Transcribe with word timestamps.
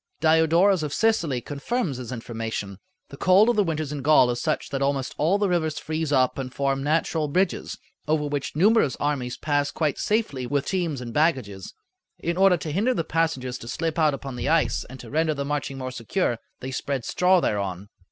Diodorus 0.19 0.81
of 0.81 0.95
Sicily 0.95 1.41
confirms 1.41 1.99
this 1.99 2.11
information: 2.11 2.79
"The 3.09 3.17
cold 3.17 3.49
of 3.49 3.55
the 3.55 3.63
winters 3.63 3.91
in 3.91 4.01
Gaul 4.01 4.31
is 4.31 4.41
such 4.41 4.69
that 4.69 4.81
almost 4.81 5.13
all 5.19 5.37
the 5.37 5.47
rivers 5.47 5.77
freeze 5.77 6.11
up 6.11 6.39
and 6.39 6.51
form 6.51 6.81
natural 6.81 7.27
bridges, 7.27 7.77
over 8.07 8.25
which 8.25 8.55
numerous 8.55 8.97
armies 8.99 9.37
pass 9.37 9.69
quite 9.69 9.99
safely 9.99 10.47
with 10.47 10.65
teams 10.65 11.01
and 11.01 11.13
baggages; 11.13 11.75
in 12.17 12.35
order 12.35 12.57
to 12.57 12.71
hinder 12.71 12.95
the 12.95 13.03
passengers 13.03 13.59
to 13.59 13.67
slip 13.67 13.99
out 13.99 14.15
upon 14.15 14.37
the 14.37 14.49
ice 14.49 14.83
and 14.85 14.99
to 15.01 15.11
render 15.11 15.35
the 15.35 15.45
marching 15.45 15.77
more 15.77 15.91
secure, 15.91 16.39
they 16.61 16.71
spread 16.71 17.05
straw 17.05 17.39
thereon." 17.39 17.87